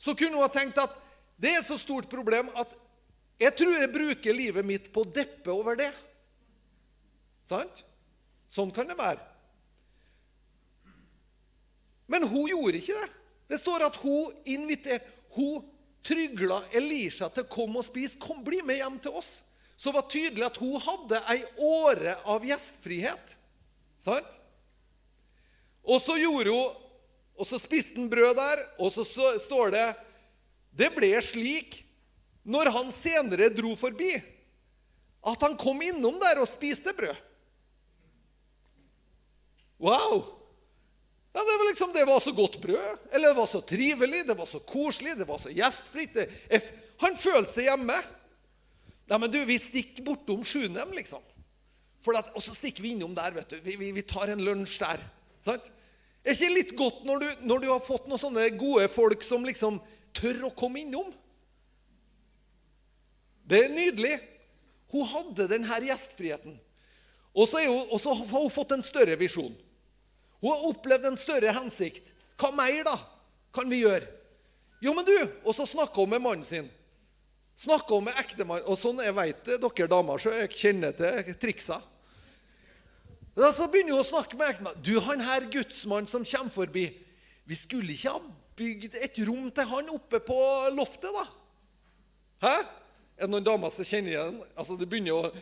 [0.00, 0.96] Så kunne hun ha tenkt at
[1.36, 2.72] det er så stort problem at
[3.42, 5.90] jeg tror jeg bruker livet mitt på å deppe over det.
[7.48, 7.84] Sant?
[8.48, 9.20] Sånn kan det være.
[12.08, 13.10] Men hun gjorde ikke det.
[13.52, 15.64] Det står at hun inviterte Hun
[16.06, 18.18] trygla Elisha til å komme og spise.
[18.20, 19.30] Kom, bli med hjem til oss.
[19.76, 23.34] Så det var tydelig at hun hadde ei åre av gjestfrihet.
[24.02, 24.38] Sant?
[25.82, 26.78] Og så gjorde hun
[27.32, 29.02] Og så spiste han brød der, og så
[29.40, 29.86] står det
[30.78, 31.78] Det ble slik
[32.44, 34.10] når han senere dro forbi,
[35.22, 37.16] at han kom innom der og spiste brød.
[39.82, 40.41] Wow!
[41.32, 44.34] Ja, det, var liksom, det var så godt brød, eller det var så trivelig, det
[44.36, 46.18] var så koselig, det var så gjestfritt.
[47.00, 47.96] Han følte seg hjemme.
[49.08, 51.24] Ja, men du, vi stikker bortom Sjunem, liksom.
[52.16, 53.60] At, og så stikker vi innom der, vet du.
[53.64, 55.00] Vi, vi, vi tar en lunsj der.
[55.44, 55.70] Sant?
[56.22, 59.46] Er ikke litt godt når du, når du har fått noen sånne gode folk som
[59.46, 59.80] liksom
[60.14, 61.08] tør å komme innom?
[63.48, 64.18] Det er nydelig.
[64.92, 66.58] Hun hadde denne gjestfriheten.
[67.32, 69.54] Og så har hun fått en større visjon.
[70.42, 72.10] Hun har opplevd en større hensikt.
[72.40, 72.96] Hva mer da
[73.54, 74.08] kan vi gjøre?
[74.82, 76.66] Jo, men du, Og så snakker hun med mannen sin.
[77.56, 81.78] Snakker hun med ektemannen Og sånn jeg vet dere damer, så jeg kjenner til triksa.
[83.36, 84.82] Da så begynner hun å snakke med ektemannen.
[84.82, 86.88] Du, han her gudsmannen som kommer forbi,
[87.46, 88.20] vi skulle ikke ha
[88.58, 90.38] bygd et rom til han oppe på
[90.76, 91.24] loftet, da?
[92.42, 92.56] Hæ?
[93.16, 94.38] Er det noen damer som kjenner igjen?
[94.58, 95.32] Altså, det begynner å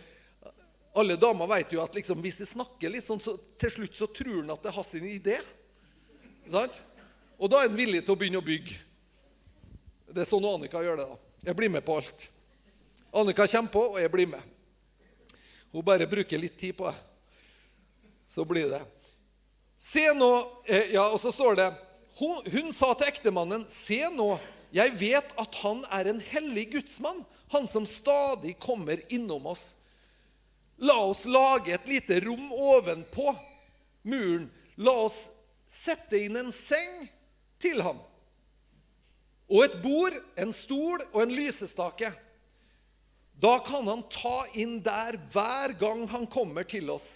[0.95, 4.09] alle damer vet jo at liksom, hvis de snakker litt sånn, så til slutt så
[4.11, 5.37] tror han at det er hans idé.
[6.51, 6.79] Sant?
[7.39, 8.79] Og da er han villig til å begynne å bygge.
[10.11, 11.07] Det er sånn Annika gjør det.
[11.07, 11.19] da.
[11.47, 12.27] Jeg blir med på alt.
[13.15, 14.43] Annika kommer på, og jeg blir med.
[15.71, 16.97] Hun bare bruker litt tid på det.
[18.31, 18.83] Så blir det.
[19.81, 20.29] Se nå
[20.67, 21.69] eh, Ja, og så står det
[22.19, 24.35] hun, hun sa til ektemannen, se nå,
[24.75, 27.23] jeg vet at han er en hellig gudsmann,
[27.55, 29.71] han som stadig kommer innom oss.
[30.81, 33.35] La oss lage et lite rom ovenpå
[34.09, 34.49] muren.
[34.81, 35.27] La oss
[35.69, 37.05] sette inn en seng
[37.61, 38.01] til ham.
[39.51, 42.13] Og et bord, en stol og en lysestake.
[43.41, 47.09] Da kan han ta inn der hver gang han kommer til oss.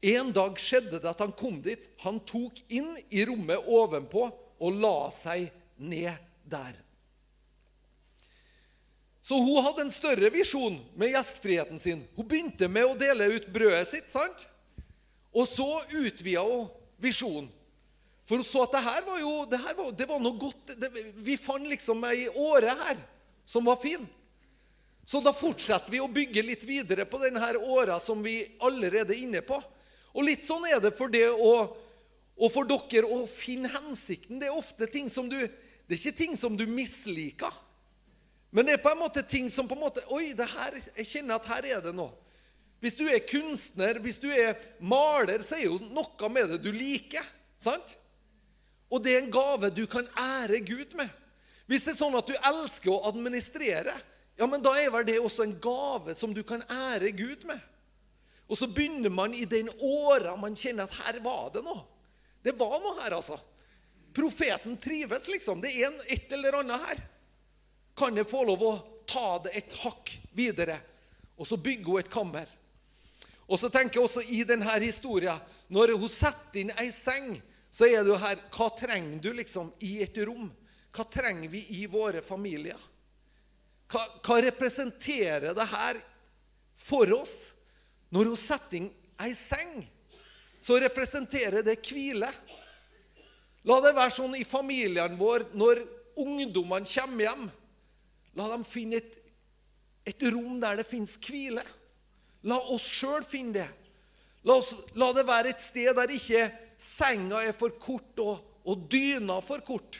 [0.00, 1.82] En dag skjedde det at han kom dit.
[2.04, 4.28] Han tok inn i rommet ovenpå
[4.60, 6.76] og la seg ned der.
[9.30, 12.00] Så hun hadde en større visjon med gjestfriheten sin.
[12.16, 14.08] Hun begynte med å dele ut brødet sitt.
[14.10, 14.40] sant?
[15.30, 15.68] Og så
[16.00, 16.64] utvida hun
[16.98, 17.46] visjonen.
[18.26, 20.90] For hun så at det her var jo det, var, det var noe godt det,
[21.14, 22.98] Vi fant liksom ei åre her
[23.46, 24.02] som var fin.
[25.06, 29.24] Så da fortsetter vi å bygge litt videre på denne åra som vi allerede er
[29.28, 29.62] inne på.
[30.10, 31.54] Og litt sånn er det for det å,
[32.34, 34.42] og for dere å finne hensikten.
[34.42, 37.54] Det er ofte ting som du Det er ikke ting som du misliker.
[38.50, 41.38] Men det er på en måte ting som på en måte Oi, her, jeg kjenner
[41.38, 42.10] at her er det noe.
[42.80, 46.70] Hvis du er kunstner, hvis du er maler, så er jo noe med det du
[46.72, 47.24] liker.
[47.60, 47.96] sant?
[48.90, 51.10] Og det er en gave du kan ære Gud med.
[51.70, 53.94] Hvis det er sånn at du elsker å administrere,
[54.40, 57.60] ja, men da er vel det også en gave som du kan ære Gud med.
[58.50, 61.84] Og så begynner man i den åra man kjenner at her var det noe.
[62.42, 63.36] Det var noe her, altså.
[64.16, 65.60] Profeten trives, liksom.
[65.62, 67.04] Det er en, et eller annet her
[68.00, 68.72] kan jeg få lov å
[69.08, 70.78] ta det et hakk videre.
[71.36, 72.48] Og så bygge hun et kammer.
[73.50, 75.40] Og så tenker jeg også i denne historien
[75.74, 77.32] Når hun setter inn ei seng,
[77.70, 80.48] så er det jo her Hva trenger du liksom i et rom?
[80.94, 82.78] Hva trenger vi i våre familier?
[83.90, 85.98] Hva, hva representerer det her
[86.78, 87.34] for oss?
[88.10, 88.90] Når hun setter inn
[89.22, 89.84] ei seng,
[90.62, 92.30] så representerer det hvile.
[93.66, 95.82] La det være sånn i familien vår når
[96.20, 97.48] ungdommene kommer hjem
[98.38, 99.16] La dem finne et,
[100.06, 101.64] et rom der det fins hvile.
[102.46, 103.68] La oss sjøl finne det.
[104.46, 106.46] La, oss, la, det være et sted der ikke
[106.80, 109.98] senga er for kort og, og dyna for kort.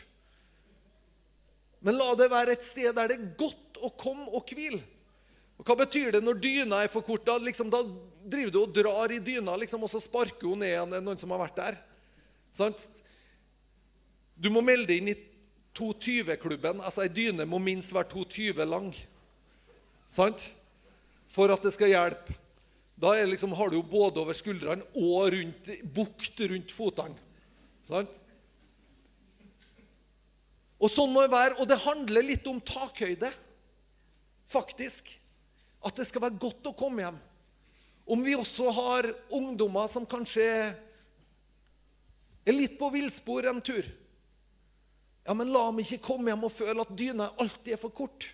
[1.85, 4.81] Men la det være et sted der det er godt å komme og hvile.
[5.61, 7.27] Og Hva betyr det når dyna er for kort?
[7.29, 10.97] Da, liksom, da driver du og drar i dyna, liksom, og så sparker hun ned
[11.05, 11.81] noen som har vært der.
[12.57, 12.81] Sant?
[14.40, 15.16] Du må melde inn i
[15.78, 16.80] 220-klubben.
[16.83, 18.90] Altså, Ei dyne må minst være 220 lang.
[20.11, 20.42] Sant?
[21.30, 22.37] For at det skal hjelpe.
[23.00, 27.16] Da liksom, har du jo både over skuldrene og rundt, bukt rundt fotene.
[27.88, 28.18] Sant?
[30.80, 31.56] Og sånn må det være.
[31.61, 33.30] Og det handler litt om takhøyde,
[34.48, 35.09] faktisk.
[35.85, 37.18] At det skal være godt å komme hjem.
[38.11, 40.44] Om vi også har ungdommer som kanskje
[42.44, 43.87] er litt på villspor en tur.
[45.26, 48.26] Ja, men la ham ikke komme hjem og føle at dyna alltid er for kort.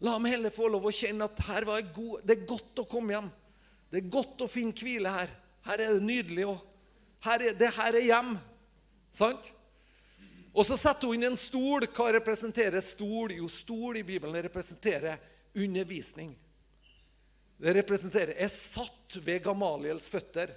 [0.00, 2.20] La ham heller få lov å kjenne at her var jeg god.
[2.24, 3.30] det er godt å komme hjem.
[3.90, 5.32] Det er godt å finne hvile her.
[5.66, 6.46] Her er det nydelig.
[6.48, 8.36] Og det her er hjem.
[9.12, 9.50] Sant?
[10.52, 11.86] Og så setter hun inn en stol.
[11.94, 13.34] Hva representerer stol?
[13.36, 15.20] Jo, stol i Bibelen representerer
[15.54, 16.32] undervisning.
[17.60, 20.54] Det representerer er satt ved Gamaliels føtter.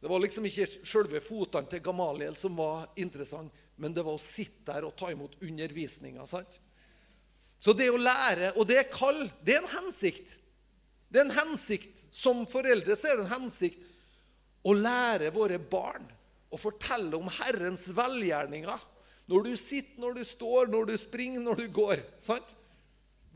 [0.00, 4.22] Det var liksom ikke selve fotene til Gamaliel som var interessant, men det var å
[4.22, 6.24] sitte der og ta imot undervisninga.
[7.60, 10.32] Så det å lære, og det er kall, det er en hensikt.
[11.08, 12.02] Det er en hensikt.
[12.16, 13.82] Som foreldre så er det en hensikt
[14.66, 16.06] å lære våre barn
[16.50, 18.84] å fortelle om Herrens velgjerninger.
[19.26, 22.02] Når du sitter, når du står, når du springer, når du går.
[22.24, 22.54] sant?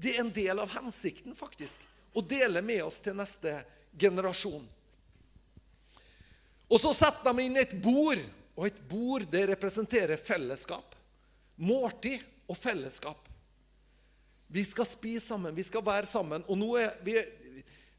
[0.00, 1.76] Det er en del av hensikten, faktisk.
[2.16, 3.60] Å dele med oss til neste
[3.98, 4.64] generasjon.
[6.70, 8.22] Og så setter de inn et bord,
[8.60, 10.92] og et bord det representerer fellesskap.
[11.56, 13.28] Måltid og fellesskap.
[14.52, 16.44] Vi skal spise sammen, vi skal være sammen.
[16.44, 17.14] Og nå er vi,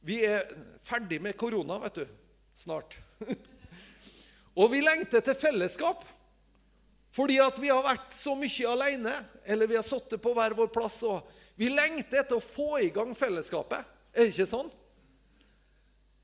[0.06, 0.46] vi er
[0.86, 2.14] ferdig med korona, vet du.
[2.62, 2.94] Snart.
[4.60, 6.06] og vi lengter til fellesskap.
[7.12, 10.70] Fordi at vi har vært så mye alene, eller vi har sittet på hver vår
[10.78, 11.02] plass.
[11.02, 11.26] og
[11.58, 13.82] Vi lengter etter å få i gang fellesskapet.
[14.14, 14.70] Er det ikke sånn?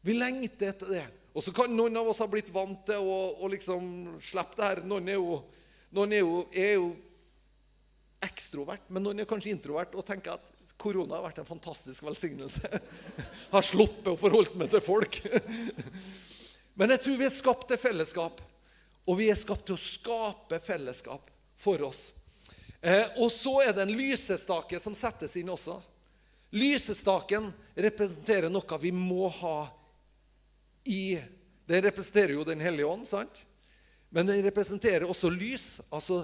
[0.05, 1.07] Vi lengter etter det.
[1.37, 4.69] Og så kan noen av oss ha blitt vant til å, å liksom slippe det
[4.71, 4.79] her.
[4.89, 5.35] Noen er jo,
[5.93, 6.87] noen er jo, er jo
[8.25, 12.81] ekstrovert, men noen er kanskje introvert og tenker at korona har vært en fantastisk velsignelse.
[13.53, 15.19] har sluppet å forholde meg til folk.
[16.79, 18.41] men jeg tror vi er skapt til fellesskap.
[19.07, 22.01] Og vi er skapt til å skape fellesskap for oss.
[22.81, 25.77] Eh, og så er det en lysestake som settes inn også.
[26.57, 29.57] Lysestaken representerer noe vi må ha
[30.87, 31.19] i
[31.67, 33.41] Den representerer jo Den hellige ånd, sant?
[34.09, 36.21] Men den representerer også lys, altså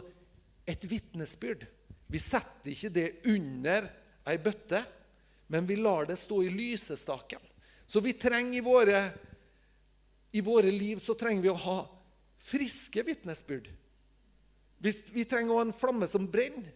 [0.65, 1.65] et vitnesbyrd.
[2.07, 3.89] Vi setter ikke det under
[4.29, 4.79] ei bøtte,
[5.51, 7.41] men vi lar det stå i lysestaken.
[7.85, 9.01] Så vi trenger i våre,
[10.31, 11.77] i våre liv så trenger vi å ha
[12.39, 13.67] friske vitnesbyrd.
[14.79, 16.71] Vi trenger å ha en flamme som brenner.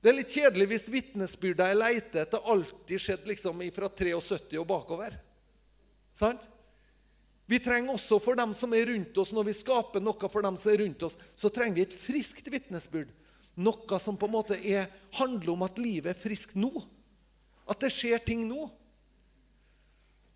[0.00, 4.70] Det er litt kjedelig hvis vitnesbyrda jeg leter etter, alltid skjedde liksom fra 73 og
[4.70, 5.18] bakover.
[6.16, 6.46] Sant?
[7.50, 10.54] Vi trenger også for dem som er rundt oss, når vi skaper noe for dem
[10.60, 13.10] som er rundt oss, så trenger vi et friskt vitnesbyrd.
[13.58, 14.86] Noe som på en måte er,
[15.18, 16.70] handler om at livet er friskt nå.
[17.66, 18.68] At det skjer ting nå.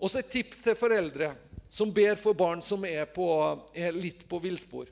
[0.03, 1.31] Og så et tips til foreldre
[1.71, 3.29] som ber for barn som er, på,
[3.71, 4.91] er litt på villspor.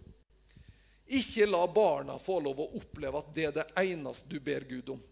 [1.18, 4.94] Ikke la barna få lov å oppleve at det er det eneste du ber Gud
[4.94, 5.02] om.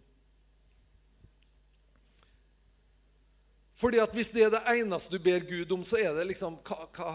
[3.80, 6.58] Fordi at Hvis det er det eneste du ber Gud om, så er det liksom
[6.66, 7.12] hva, hva?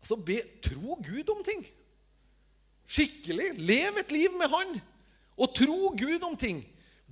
[0.00, 1.64] Altså, be, Tro Gud om ting.
[2.88, 3.54] Skikkelig.
[3.60, 4.78] Lev et liv med Han.
[5.36, 6.62] Og tro Gud om ting.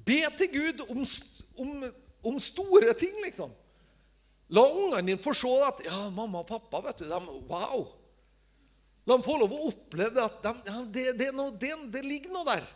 [0.06, 1.04] Be til Gud om,
[1.58, 1.84] om,
[2.24, 3.52] om store ting, liksom.
[4.52, 7.86] La ungene dine få se at ja, mamma og pappa vet du, de, Wow!
[9.06, 12.46] La dem få lov å oppleve at de, ja, det, det, noe, det, ligger noe
[12.46, 12.66] der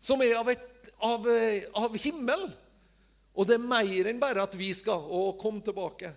[0.00, 2.46] som er av, et, av, eh, av, himmel.
[3.38, 6.10] Og det er mer enn bare at vi skal å, komme tilbake.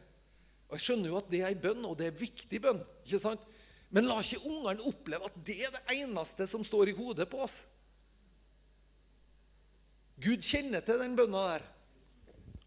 [0.69, 2.79] Og Jeg skjønner jo at det er en bønn, og det er en viktig bønn.
[3.05, 3.43] ikke sant?
[3.93, 7.43] Men la ikke ungene oppleve at det er det eneste som står i hodet på
[7.43, 7.59] oss.
[10.22, 11.67] Gud kjenner til den bønna der,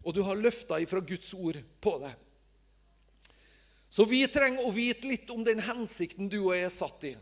[0.05, 2.13] og du har løfta ifra Guds ord på det.
[3.89, 7.13] Så vi trenger å vite litt om den hensikten du og jeg er satt i.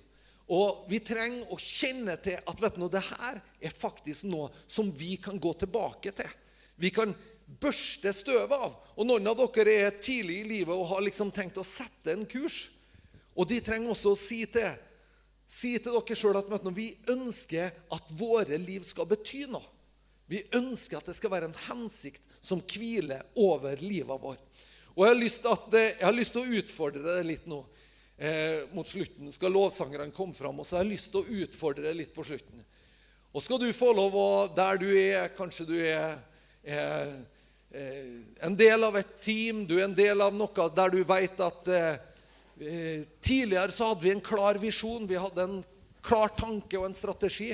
[0.54, 4.90] Og vi trenger å kjenne til at vet du, det her er faktisk noe som
[4.92, 6.32] vi kan gå tilbake til.
[6.76, 7.14] Vi kan
[7.62, 8.74] børste støvet av.
[8.98, 12.26] Og noen av dere er tidlig i livet og har liksom tenkt å sette en
[12.30, 12.68] kurs.
[13.34, 14.76] Og de trenger også å si til,
[15.50, 19.66] si til dere sjøl at du, vi ønsker at våre liv skal bety noe.
[20.30, 24.38] Vi ønsker at det skal være en hensikt som hviler over livet vår.
[24.94, 27.64] Og jeg har at, jeg har lyst til å utfordre deg litt nå.
[28.14, 31.88] Eh, mot slutten skal lovsangerne komme fram, og så har jeg lyst til å utfordre
[31.88, 32.62] deg litt på slutten.
[33.34, 36.22] Og skal du få lov å, der du er, kanskje du er,
[36.64, 37.12] er,
[37.72, 41.40] er en del av et team, du er en del av noe der du vet
[41.44, 41.94] at eh,
[42.62, 45.62] eh, Tidligere så hadde vi en klar visjon, vi hadde en
[46.04, 47.54] klar tanke og en strategi.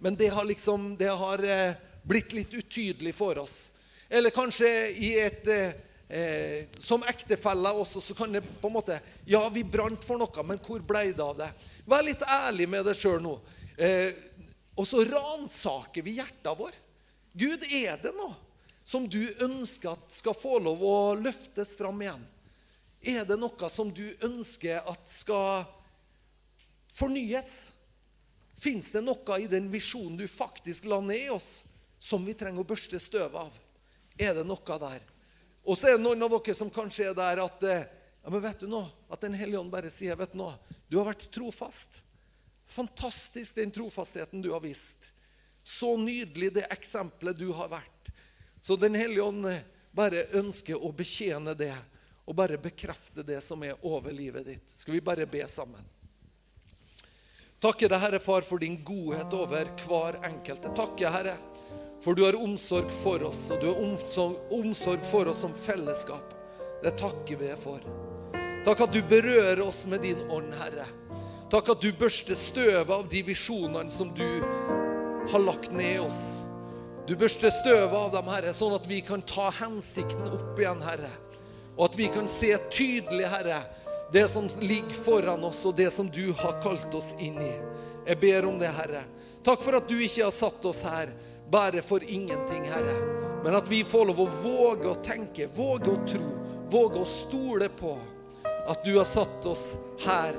[0.00, 3.68] Men det har liksom det har eh, blitt litt utydelig for oss.
[4.08, 5.76] Eller kanskje i et eh,
[6.08, 8.96] eh, Som ektefeller også, så kan det på en måte
[9.28, 11.50] Ja, vi brant for noe, men hvor ble det av det?
[11.86, 13.36] Vær litt ærlig med deg sjøl nå.
[13.78, 14.10] Eh,
[14.74, 16.74] og så ransaker vi hjertet vår.
[17.36, 18.34] Gud, er det noe
[18.90, 22.22] som du ønsker at skal få lov å løftes fram igjen?
[23.00, 25.62] Er det noe som du ønsker at skal
[26.96, 27.52] fornyes?
[28.60, 31.60] Fins det noe i den visjonen du faktisk la ned i oss,
[32.02, 33.54] som vi trenger å børste støv av?
[34.18, 35.06] Er det noe der?
[35.64, 37.86] Og så er det noen av dere som kanskje er der at eh,
[38.20, 40.50] ja, men vet du nå, at Den hellige ånd bare sier vet du nå,
[40.90, 42.00] du har vært trofast.
[42.70, 45.08] Fantastisk den trofastheten du har vist.
[45.62, 47.99] Så nydelig det eksempelet du har vært.
[48.62, 51.74] Så Den hellige ånd eh, bare ønsker å betjene det
[52.30, 54.76] og bare bekrefte det som er over livet ditt.
[54.78, 55.82] Skal vi bare be sammen?
[57.60, 60.70] Takke deg, Herre Far, for din godhet over hver enkelte.
[60.76, 61.34] Takke, Herre,
[62.00, 63.82] for du har omsorg for oss, og du har
[64.56, 66.32] omsorg, for oss som fellesskap.
[66.80, 67.84] Det takker vi deg for.
[68.64, 70.86] Takk at du berører oss med din ånd, Herre.
[71.52, 74.28] Takk at du børster støvet av de visjonene som du
[75.32, 76.39] har lagt ned i oss.
[77.08, 81.10] Du børster støvet av dem, Herre, sånn at vi kan ta hensikten opp igjen, Herre.
[81.76, 83.62] Og at vi kan se tydelig, Herre,
[84.12, 87.54] det som ligger foran oss, og det som du har kalt oss inn i.
[88.06, 89.02] Jeg ber om det, Herre.
[89.46, 91.12] Takk for at du ikke har satt oss her
[91.50, 92.96] bare for ingenting, Herre.
[93.44, 96.26] Men at vi får lov å våge å tenke, våge å tro,
[96.70, 97.94] våge å stole på
[98.68, 99.72] at du har satt oss
[100.04, 100.36] her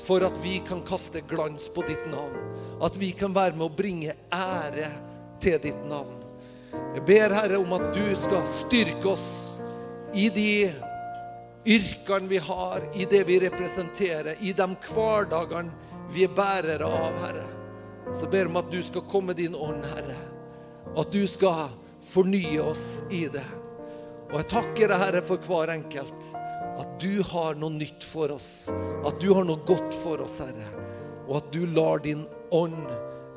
[0.00, 2.36] for at vi kan kaste glans på ditt navn.
[2.84, 4.90] At vi kan være med å bringe ære
[5.42, 6.22] til ditt navn.
[6.96, 9.26] Jeg ber, Herre, om at du skal styrke oss
[10.16, 10.50] i de
[11.66, 15.72] yrkene vi har, i det vi representerer, i de hverdagene
[16.12, 17.46] vi er bærere av, Herre.
[18.14, 20.18] Så ber jeg om at du skal komme din ånd, Herre,
[20.96, 21.72] at du skal
[22.12, 23.44] fornye oss i det.
[24.30, 26.30] Og jeg takker deg, Herre, for hver enkelt.
[26.76, 28.66] At du har noe nytt for oss.
[29.06, 30.66] At du har noe godt for oss, Herre.
[31.26, 32.24] Og at du lar din
[32.54, 32.86] ånd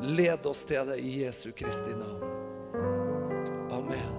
[0.01, 2.23] Led oss til det i Jesu Kristi navn.
[3.71, 4.18] Amen.